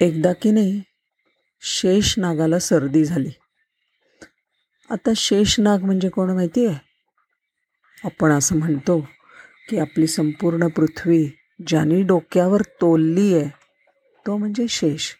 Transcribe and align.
एकदा 0.00 0.32
की 0.32 0.50
नाही 0.50 0.80
शेष 1.62 2.12
नागाला 2.18 2.58
सर्दी 2.58 3.04
झाली. 3.04 3.30
आता 4.90 5.12
शेष 5.16 5.58
नाग 5.60 5.84
म्हणजे 5.84 6.08
कोण 6.08 6.30
माहिती 6.30 6.66
आहे 6.66 6.78
आपण 8.04 8.32
असं 8.32 8.56
म्हणतो 8.56 9.00
की 9.68 9.78
आपली 9.78 10.06
संपूर्ण 10.06 10.66
पृथ्वी 10.68 11.26
ज्याने 11.66 12.02
डोक्यावर 12.02 12.62
तोलली 12.80 13.32
आहे 13.34 13.48
तो 14.26 14.36
म्हणजे 14.36 14.66
शेष. 14.68 15.10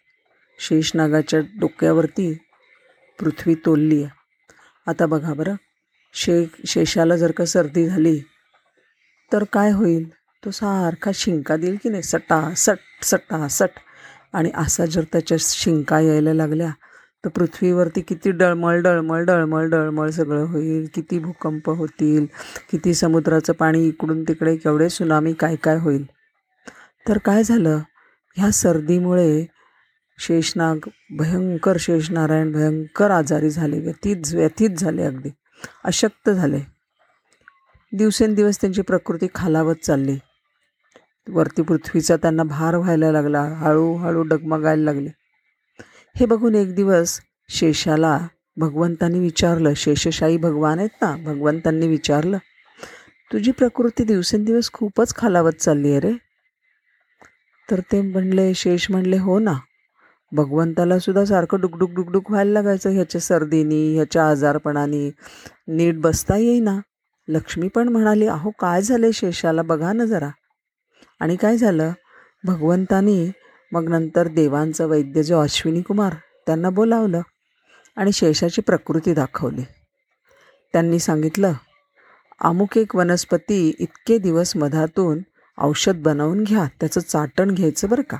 शेषनागाच्या 0.59 1.39
डोक्यावरती 1.59 2.33
पृथ्वी 3.19 3.55
तोलली 3.55 4.01
आहे 4.03 4.15
आता 4.87 5.05
बघा 5.05 5.33
बरं 5.33 5.55
शे 6.13 6.43
शेषाला 6.67 7.15
जर 7.15 7.31
का 7.31 7.45
सर्दी 7.45 7.87
झाली 7.87 8.19
तर 9.31 9.43
काय 9.53 9.71
होईल? 9.71 10.07
तो 10.43 10.51
सारखा 10.51 11.11
शिंका 11.15 11.55
देईल 11.57 11.77
की 11.83 11.89
नाही? 11.89 12.03
सटा 12.03 12.53
सट 12.57 13.03
सटा 13.03 13.47
सट. 13.47 13.69
आणि 14.33 14.51
असा 14.55 14.85
जर 14.85 15.03
त्याच्या 15.11 15.37
शिंका 15.41 15.99
यायला 15.99 16.33
लागल्या 16.33 16.69
तर 17.25 17.29
पृथ्वीवरती 17.29 18.01
किती 18.01 18.31
डळमळ 18.31 18.81
डळमळ 18.81 19.23
डळमळ 19.23 19.65
डळमळ 19.69 20.09
सगळं 20.09 20.45
होईल. 20.45 20.87
किती 20.93 21.19
भूकंप 21.19 21.69
होतील 21.69 22.25
किती 22.71 22.93
समुद्राचं 22.93 23.53
पाणी 23.53 23.87
इकडून 23.87 24.23
तिकडे 24.23 24.55
केवढे 24.55 24.89
सुनामी 24.89 25.33
काय 25.33 25.55
काय 25.55 25.77
होईल? 25.77 26.05
तर 27.07 27.17
काय 27.17 27.43
झालं? 27.43 27.79
ह्या 28.37 28.51
सर्दीमुळे 28.51 29.45
शेषनाग 30.19 30.89
भयंकर 31.17 31.77
शेषनारायण 31.79 32.51
भयंकर 32.51 33.11
आजारी 33.11 33.49
झाले 33.49 33.79
व्यतीत 33.79 34.33
व्यथित 34.33 34.69
झाले 34.77 35.03
अगदी 35.03 35.29
अशक्त 35.83 36.29
झाले. 36.29 36.59
दिवसेंदिवस 37.91 38.61
त्यांची 38.61 38.81
प्रकृती 38.81 39.27
खालावत 39.35 39.75
चालली. 39.83 40.17
वरती 41.29 41.61
पृथ्वीचा 41.61 42.15
त्यांना 42.17 42.43
भार 42.43 42.75
व्हायला 42.75 43.11
लागला. 43.11 43.41
हळूहळू 43.41 44.21
डगमगायला 44.21 44.83
लागले. 44.83 45.09
हे 46.15 46.25
बघून 46.25 46.55
एक 46.55 46.75
दिवस 46.75 47.19
शेषाला 47.49 48.19
भगवंतांनी 48.57 49.19
विचारलं 49.19 49.73
शेषशाही 49.75 50.37
भगवान 50.37 50.79
आहेत 50.79 50.89
ना? 51.01 51.15
भगवंतांनी 51.25 51.87
विचारलं 51.87 52.37
तुझी 53.33 53.51
प्रकृती 53.51 54.03
दिवसेंदिवस 54.03 54.71
खूपच 54.71 55.15
खालावत 55.15 55.51
चालली 55.51 55.89
आहे 55.91 55.99
रे. 55.99 56.13
तर 57.71 57.79
ते 57.79 58.01
म्हणले 58.01 58.53
शेष 58.53 58.91
म्हणले 58.91 59.17
हो 59.17 59.39
ना. 59.39 59.53
भगवंताला 60.31 60.99
सुद्धा 60.99 61.25
सारखं 61.25 61.61
डुकडुक 61.61 61.91
डुकडुक 61.91 62.31
व्हायला 62.31 62.51
लागायचं 62.51 62.89
ह्याच्या 62.89 63.21
सर्दीनी 63.21 63.95
ह्याच्या 63.95 64.29
आजारपणाने. 64.29 65.11
नीट 65.67 66.01
बसता 66.01 66.37
येईना. 66.37 66.79
लक्ष्मी 67.27 67.67
पण 67.67 67.89
म्हणाली 67.89 68.27
अहो 68.27 68.51
काय 68.59 68.81
झालं 68.81 69.09
शेषाला? 69.13 69.61
बघा 69.61 69.93
ना 69.93 70.05
जरा. 70.05 70.29
आणि 71.19 71.35
काय 71.35 71.57
झालं? 71.57 71.91
भगवंतानी 72.43 73.31
मग 73.71 73.89
नंतर 73.89 74.27
देवांचं 74.27 74.87
वैद्य 74.87 75.23
जो 75.23 75.39
अश्विनी 75.39 75.81
कुमार 75.81 76.13
त्यांना 76.45 76.69
बोलावलं 76.69 77.21
आणि 77.95 78.11
शेषाची 78.11 78.61
प्रकृती 78.61 79.13
दाखवली. 79.13 79.63
त्यांनी 80.73 80.99
सांगितलं 80.99 81.53
अमुक 82.41 82.77
एक 82.77 82.95
वनस्पती 82.95 83.73
इतके 83.79 84.17
दिवस 84.17 84.55
मधातून 84.55 85.19
औषध 85.57 85.95
बनवून 85.95 86.43
घ्या 86.43 86.65
त्याचं 86.79 87.01
चाटण 87.01 87.51
घ्यायचं 87.51 87.89
बरं 87.89 88.01
का? 88.01 88.17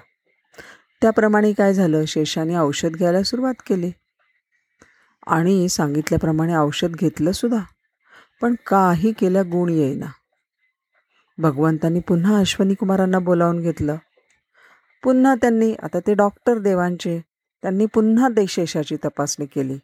त्याप्रमाणे 1.02 1.53
काय 1.53 1.73
झालं? 1.73 2.06
शेषाने 2.06 2.56
औषध 2.58 2.90
घ्यायला 2.90 3.23
सुरुवात 3.23 3.53
केली. 3.68 3.92
आणि 5.28 5.70
सांगितल्याप्रमाणे 5.70 6.56
औषध 6.56 6.88
घेतलं 6.88 7.31
सुद्धा. 7.31 7.59
पण 8.42 8.56
काही 8.68 9.12
केल्या 9.12 9.44
गुण 9.44 9.70
येईना. 9.70 10.06
भगवंतांनी 11.38 11.99
पुन्हा 11.99 12.38
अश्वनी 12.39 12.73
कुमारांना 12.73 13.19
बोलावून 13.19 13.61
घेतलं. 13.61 13.95
पुन्हा 15.03 15.35
त्यांनी 15.35 15.73
आता 15.83 15.99
ते 16.07 16.13
डॉक्टर 16.13 16.57
देवांचे 16.57 17.21
त्यांनी 17.61 17.85
पुन्हा 17.85 18.29
देशेषाची 18.29 18.95
तपासणी 19.05 19.45
केली. 19.45 19.77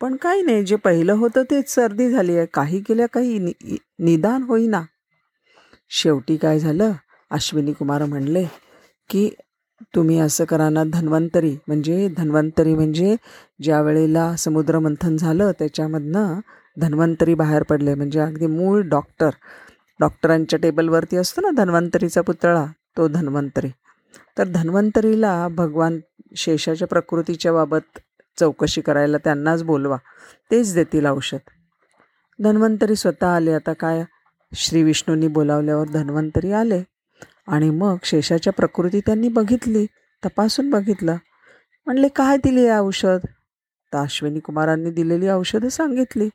पण 0.00 0.16
काही 0.16 0.42
नाही 0.42 0.64
जे 0.64 0.76
पहिलं 0.76 1.12
होतं 1.12 1.42
तेच 1.42 1.74
सर्दी 1.74 2.10
झाली 2.10 2.36
आहे. 2.36 2.46
काही 2.46 2.80
केल्या 2.80 3.06
काही 3.06 3.38
नि 3.38 3.76
निदान 3.98 4.42
होईना. 4.42 4.82
शेवटी 5.90 6.36
काय 6.36 6.58
झालं? 6.58 6.92
अश्विनी 7.30 7.72
कुमार 7.72 8.04
म्हणले 8.04 8.44
की 9.10 9.30
तुम्ही 9.94 10.18
असं 10.18 10.44
करा 10.44 10.68
ना 10.68 10.84
धन्वंतरी. 10.84 11.56
म्हणजे 11.66 12.08
धन्वंतरी 12.16 12.74
म्हणजे 12.74 13.16
ज्या 13.62 13.80
वेळेला 13.82 14.36
समुद्रमंथन 14.36 15.16
झालं 15.16 15.52
त्याच्यामधनं 15.58 16.40
धन्वंतरी 16.80 17.34
बाहेर 17.34 17.62
पडले. 17.62 17.94
म्हणजे 17.94 18.20
अगदी 18.20 18.46
मूळ 18.46 18.82
डॉक्टर 18.82 19.30
डॉक्टरांच्या 20.00 20.58
टेबलवरती 20.62 21.16
असतो 21.16 21.40
ना 21.40 21.50
धन्वंतरीचा 21.50 22.20
पुतळा 22.20 22.66
तो 22.96 23.08
धन्वंतरी. 23.08 23.68
तर 24.38 24.44
धन्वंतरीला 24.44 25.48
भगवान 25.48 26.00
शेषाच्या 26.36 26.88
प्रकृतीच्या 26.88 27.52
बाबत 27.52 27.98
चौकशी 28.40 28.80
करायला 28.80 29.18
त्यांनाच 29.18 29.62
बोलवा. 29.62 29.96
तेच 30.50 30.74
देतील 30.74 31.06
औषध. 31.06 31.38
धन्वंतरी 32.42 32.96
स्वतः 32.96 33.26
आले. 33.26 33.52
आता 33.52 33.72
काय? 33.72 34.04
श्री 34.54 34.82
विष्णूंनी 34.82 35.28
बोलावल्यावर 35.28 35.88
धन्वंतरी 35.88 36.52
आले 36.52 36.82
आणि 37.48 37.70
मग 37.70 37.96
शेषाच्या 38.04 38.52
प्रकृती 38.52 39.00
त्यांनी 39.00 39.28
बघितली 39.28 39.86
तपासून 40.24 40.70
बघितलं. 40.70 41.16
म्हणले 41.86 42.08
काय 42.08 42.36
दिली 42.36 42.66
आहे 42.66 42.80
औषध? 42.80 43.18
तर 43.92 43.98
अश्विनी 43.98 44.40
कुमारांनी 44.40 44.90
दिलेली 44.90 45.28
औषधं 45.28 45.68
सांगितली. 45.68 46.28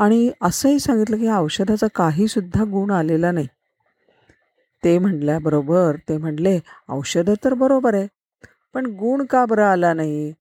आणि 0.00 0.30
असंही 0.42 0.78
सांगितलं 0.78 1.16
की 1.16 1.28
औषधाचा 1.28 1.86
काहीसुद्धा 1.94 2.64
गुण 2.64 2.90
आलेला 2.90 3.30
नाही. 3.32 3.46
ते 4.82 4.98
म्हणल्याबरोबर 4.98 5.96
ते 6.08 6.16
म्हणले 6.16 6.58
औषधं 6.88 7.34
तर 7.44 7.54
बरोबर 7.54 7.94
आहे 7.94 8.06
पण 8.74 8.86
गुण 8.96 9.24
का 9.24 9.44
बरं 9.46 9.64
आला 9.64 9.92
नाही? 9.94 10.32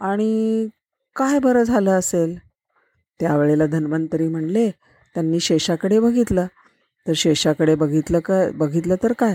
आणि 0.00 0.68
काय 1.16 1.38
बरं 1.38 1.62
झालं 1.62 1.90
असेल? 1.90 2.36
त्यावेळेला 3.20 3.66
धन्वंतरी 3.66 4.28
म्हणले 4.28 4.70
त्यांनी 4.70 5.40
शेषाकडे 5.40 5.98
बघितलं. 6.00 6.46
तर 7.06 7.12
शेषाकडे 7.16 7.74
बघितलं 7.74 8.20
का 8.20 8.42
बघितलं 8.54 8.96
तर 9.02 9.12
काय? 9.12 9.34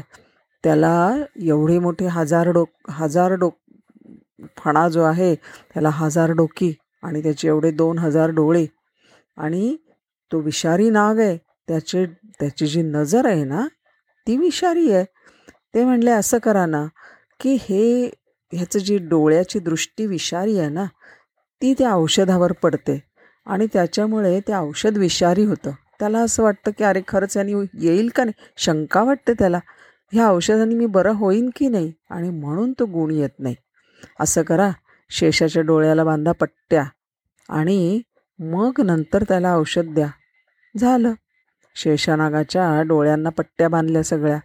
त्याला 0.63 0.94
एवढे 1.41 1.78
मोठे 1.80 2.06
हजार 2.07 2.50
डोक 2.52 2.91
हजार 2.91 3.34
डोक 3.36 3.53
फणा 4.57 4.88
जो 4.90 5.03
आहे 5.03 5.34
त्याला 5.36 5.90
हजार 5.90 6.31
डोकी 6.31 6.74
आणि 7.03 7.22
त्याचे 7.24 7.47
एवढे 7.47 7.72
दोन 7.72 7.97
हजार 8.00 8.30
डोळे 8.31 8.66
आणि 9.38 9.75
तो 10.31 10.40
विषारी 10.40 10.90
नाग 10.90 11.20
आहे 11.20 11.38
त्याचे 11.68 12.06
त्याची 12.40 12.68
जी 12.68 12.81
नजर 12.81 13.25
आहे 13.25 13.44
ना 13.44 13.68
ती 14.28 14.38
विषारी 14.38 14.92
आहे. 14.92 15.03
ते 15.74 15.84
म्हणले 15.84 16.12
असं 16.12 16.38
करा 16.38 16.66
ना 16.66 16.86
की 17.40 17.58
हे 17.62 18.06
ह्याचं 18.53 18.80
जी 18.80 18.98
डोळ्याची 18.98 19.59
दृष्टी 19.59 20.06
विषारी 20.06 20.58
आहे 20.59 20.70
ना 20.70 20.86
ती 21.62 21.74
त्या 21.74 21.94
औषधावर 21.94 22.52
पडते 22.52 23.00
आणि 23.46 23.68
त्याच्यामुळे 23.74 24.40
ते 24.40 24.53
औषध 24.53 24.98
विषारी 24.98 25.44
होतं. 25.44 25.72
त्याला 26.00 26.19
असं 26.19 26.44
वाटतं 26.44 26.72
की 26.78 26.84
अरे 26.84 27.02
खरंच 27.08 27.38
यांनी 27.38 27.54
येईल 27.74 28.09
का 28.16 28.24
नाही? 28.24 28.44
शंका 28.58 29.04
वाटते 29.04 29.34
त्याला. 29.34 29.59
ह्या 30.14 30.30
औषधाने 30.30 30.75
मी 30.75 30.86
बरं 30.86 31.14
होईन 31.16 31.50
की 31.56 31.68
नाही? 31.68 31.92
आणि 32.09 32.30
म्हणून 32.30 32.74
तो 32.80 32.86
गुण 32.86 33.12
येत 33.12 33.40
नाही. 33.40 33.56
असं 34.19 34.42
करा 34.42 34.69
शेषाच्या 35.09 35.62
डोळ्याला 35.62 36.04
बांधा 36.04 36.31
पट्ट्या 36.31 36.84
आणि 37.50 38.02
मग 38.40 38.81
नंतर 38.86 39.24
त्याला 39.24 39.56
औषध 39.56 39.94
द्या. 39.94 40.08
झालं. 40.78 41.14
शेषानागाच्या 41.75 42.81
डोळ्यांना 42.81 43.30
पट्ट्या 43.30 43.70
बांधल्या 43.70 44.03
सगळ्या 44.03 44.40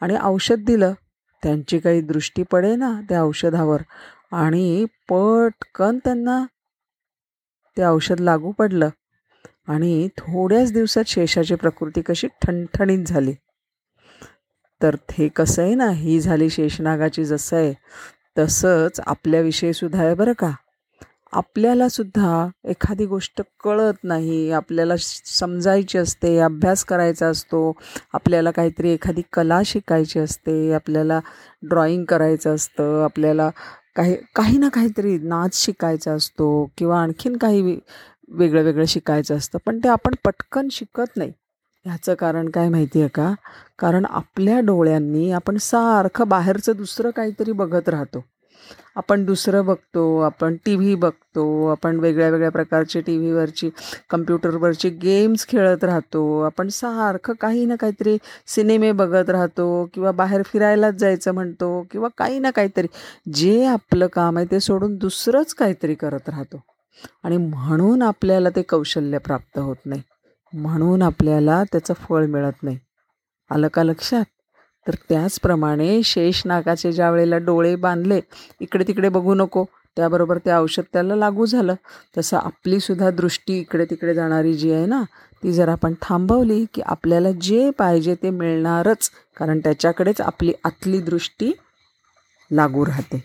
आणि 0.00 0.16
औषध 0.22 0.64
दिलं. 0.64 0.92
त्यांची 1.42 1.78
काही 1.78 2.00
दृष्टी 2.00 2.42
पडे 2.42 2.76
ना 2.76 3.00
त्या 3.08 3.22
औषधावर 3.22 3.82
आणि 4.32 4.84
पटकन 5.08 5.98
त्यांना 5.98 6.44
ते 7.76 7.84
औषध 7.84 8.20
लागू 8.20 8.52
पडलं 8.52 8.88
आणि 9.68 10.08
थोड्याच 10.18 10.72
दिवसात 10.72 11.04
शेषाची 11.06 11.54
प्रकृती 11.54 12.02
कशी 12.02 12.28
ठणठणीत 12.42 13.04
झाली. 13.06 13.34
तर 14.82 14.96
हे 15.12 15.28
कसं 15.28 15.62
आहे 15.62 15.74
ना 15.74 15.90
ही 15.90 16.20
झाली 16.20 16.50
शेषनागाची 16.50 17.24
जसं 17.24 17.56
आहे 17.56 17.74
तसंच 18.38 19.00
आपल्याविषयीसुद्धा 19.06 20.04
आहे 20.04 20.14
बरं 20.14 20.32
का? 20.32 20.50
आपल्याला 21.32 21.88
सुद्धा 21.88 22.46
एखादी 22.64 23.06
गोष्ट 23.06 23.42
कळत 23.64 24.04
नाही 24.04 24.50
आपल्याला 24.50 24.94
समजायची 24.98 25.98
असते 25.98 26.38
अभ्यास 26.38 26.84
करायचा 26.84 27.26
असतो 27.26 27.72
आपल्याला 28.12 28.50
काहीतरी 28.50 28.90
एखादी 28.90 29.22
कला 29.32 29.60
शिकायची 29.64 30.18
असते 30.18 30.72
आपल्याला 30.72 31.20
ड्रॉईंग 31.62 32.04
करायचं 32.04 32.54
असतं 32.54 33.04
आपल्याला 33.04 33.50
काही 33.96 34.16
काही 34.34 34.58
ना 34.58 34.68
काहीतरी 34.68 35.18
नाच 35.18 35.54
शिकायचा 35.54 36.12
असतो 36.12 36.50
किंवा 36.78 37.02
आणखीन 37.02 37.36
काही 37.36 37.78
वेगळं 38.28 38.62
वेगळं 38.62 38.84
शिकायचं 38.84 39.36
असतं 39.36 39.58
पण 39.66 39.78
ते 39.78 39.88
आपण 39.88 40.14
पटकन 40.24 40.68
शिकत 40.72 41.16
नाही. 41.16 41.32
ह्याचं 41.86 42.14
कारण 42.14 42.48
काय 42.50 42.68
माहिती 42.68 43.00
आहे 43.00 43.08
का? 43.08 43.32
कारण 43.78 44.04
आपल्या 44.04 44.60
डोळ्यांनी 44.60 45.30
आपण 45.30 45.56
सारखं 45.56 46.28
बाहेरचं 46.28 46.76
दुसरं 46.76 47.10
काहीतरी 47.10 47.52
बघत 47.52 47.88
राहतो. 47.88 48.24
आपण 48.96 49.24
दुसरं 49.24 49.64
बघतो 49.66 50.18
आपण 50.18 50.56
टी 50.64 50.76
व्ही 50.76 50.94
बघतो 50.94 51.66
आपण 51.66 52.00
वेगळ्या 52.00 52.28
वेगळ्या 52.28 52.50
प्रकारचे 52.50 53.00
टी 53.00 53.18
व्हीवरची 53.18 53.70
कम्प्युटरवरची 54.10 54.88
गेम्स 54.88 55.46
खेळत 55.48 55.84
राहतो 55.84 56.40
आपण 56.40 56.68
सारखं 56.68 57.32
काही 57.32 57.66
ना 57.66 57.76
काहीतरी 57.76 58.18
सिनेमे 58.46 58.92
बघत 58.92 59.30
राहतो 59.30 59.90
किंवा 59.94 60.10
बाहेर 60.10 60.42
फिरायलाच 60.42 60.94
जायचं 60.94 61.32
म्हणतो 61.32 61.86
किंवा 61.92 62.08
काही 62.18 62.38
ना 62.38 62.50
काहीतरी 62.50 62.86
जे 63.32 63.64
आपलं 63.64 64.06
काम 64.06 64.36
आहे 64.36 64.46
ते 64.50 64.60
सोडून 64.60 64.96
दुसरंच 64.96 65.54
काहीतरी 65.54 65.94
करत 65.94 66.28
राहतो. 66.28 66.60
आणि 67.24 67.36
म्हणून 67.36 68.02
आपल्याला 68.02 68.48
ते 68.48 68.62
कौशल्य 68.62 69.18
प्राप्त 69.18 69.58
होत 69.58 69.76
नाही. 69.84 70.02
म्हणून 70.52 71.02
आपल्याला 71.02 71.64
त्याचं 71.64 71.94
फळ 71.94 72.26
मिळत 72.26 72.62
नाही. 72.62 72.78
आलं 73.50 73.68
का 73.68 73.82
लक्षात? 73.82 74.24
तर 74.86 74.94
त्याचप्रमाणे 75.08 76.00
शेषनागाचे 76.04 76.92
ज्या 76.92 77.10
वेळेला 77.10 77.38
डोळे 77.38 77.74
बांधले 77.76 78.20
इकडे 78.60 78.84
तिकडे 78.88 79.08
बघू 79.08 79.34
नको 79.34 79.64
त्याबरोबर 79.96 80.38
ते 80.38 80.50
औषध 80.52 80.82
त्याला 80.92 81.16
लागू 81.16 81.46
झालं. 81.46 81.74
तसं 82.18 82.36
आपलीसुद्धा 82.36 83.10
दृष्टी 83.10 83.58
इकडे 83.58 83.84
तिकडे 83.84 84.14
जाणारी 84.14 84.54
जी 84.54 84.72
आहे 84.72 84.86
ना 84.86 85.02
ती 85.42 85.52
जर 85.52 85.68
आपण 85.68 85.94
थांबवली 86.02 86.64
की 86.74 86.82
आपल्याला 86.86 87.30
जे 87.40 87.70
पाहिजे 87.70 88.14
ते 88.14 88.30
मिळणारच 88.30 89.10
कारण 89.36 89.58
त्याच्याकडेच 89.58 90.20
आपली 90.20 90.52
आतली 90.64 91.00
दृष्टी 91.00 91.52
लागू 92.50 92.86
राहते. 92.86 93.22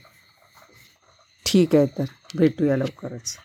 ठीक 1.46 1.76
आहे 1.76 1.86
तर 1.98 2.06
भेटूया 2.36 2.78
लवकरच. 2.78 3.38